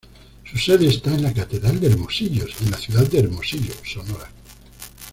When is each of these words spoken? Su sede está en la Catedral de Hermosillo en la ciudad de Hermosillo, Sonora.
Su 0.45 0.57
sede 0.57 0.87
está 0.87 1.13
en 1.13 1.21
la 1.21 1.31
Catedral 1.31 1.79
de 1.79 1.85
Hermosillo 1.91 2.45
en 2.61 2.71
la 2.71 2.77
ciudad 2.79 3.05
de 3.07 3.19
Hermosillo, 3.19 3.75
Sonora. 3.85 4.31